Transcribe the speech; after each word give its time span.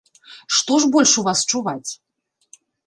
Што 0.59 0.79
ж 0.85 0.89
больш 0.95 1.11
у 1.23 1.27
вас 1.31 1.39
чуваць? 1.53 1.91